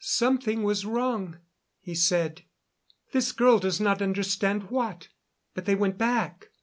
Something 0.03 0.63
was 0.63 0.83
wrong, 0.83 1.37
he 1.79 1.93
said. 1.93 2.41
This 3.11 3.31
girl 3.31 3.59
does 3.59 3.79
not 3.79 4.01
understand 4.01 4.71
what. 4.71 5.09
But 5.53 5.65
they 5.65 5.75
went 5.75 5.99
back. 5.99 6.47